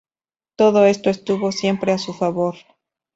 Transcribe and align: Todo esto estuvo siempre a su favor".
Todo 0.55 0.87
esto 0.87 1.11
estuvo 1.11 1.51
siempre 1.51 1.91
a 1.91 1.99
su 1.99 2.11
favor". 2.15 2.55